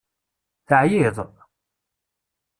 Teɛyiḍ? 0.67 1.17